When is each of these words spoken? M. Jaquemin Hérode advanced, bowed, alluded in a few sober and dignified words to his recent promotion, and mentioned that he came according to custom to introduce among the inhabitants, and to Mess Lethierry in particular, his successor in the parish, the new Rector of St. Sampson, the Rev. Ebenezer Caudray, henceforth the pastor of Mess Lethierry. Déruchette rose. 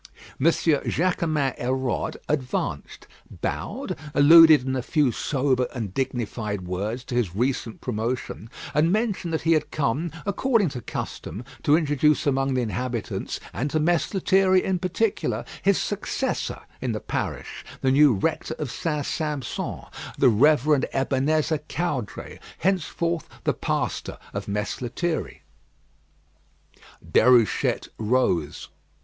M. 0.39 0.45
Jaquemin 0.47 1.53
Hérode 1.59 2.15
advanced, 2.27 3.05
bowed, 3.41 3.95
alluded 4.15 4.65
in 4.65 4.75
a 4.75 4.81
few 4.81 5.11
sober 5.11 5.67
and 5.75 5.93
dignified 5.93 6.61
words 6.61 7.03
to 7.03 7.13
his 7.13 7.35
recent 7.35 7.81
promotion, 7.81 8.49
and 8.73 8.91
mentioned 8.91 9.31
that 9.31 9.43
he 9.43 9.59
came 9.69 10.11
according 10.25 10.69
to 10.69 10.81
custom 10.81 11.45
to 11.61 11.77
introduce 11.77 12.25
among 12.25 12.55
the 12.55 12.61
inhabitants, 12.61 13.39
and 13.53 13.69
to 13.69 13.79
Mess 13.79 14.11
Lethierry 14.11 14.63
in 14.63 14.79
particular, 14.79 15.45
his 15.61 15.79
successor 15.79 16.61
in 16.81 16.93
the 16.93 16.99
parish, 16.99 17.63
the 17.81 17.91
new 17.91 18.11
Rector 18.15 18.55
of 18.57 18.71
St. 18.71 19.05
Sampson, 19.05 19.81
the 20.17 20.29
Rev. 20.29 20.83
Ebenezer 20.93 21.59
Caudray, 21.69 22.39
henceforth 22.57 23.29
the 23.43 23.53
pastor 23.53 24.17
of 24.33 24.47
Mess 24.47 24.81
Lethierry. 24.81 25.43
Déruchette 27.07 27.89
rose. 27.99 28.69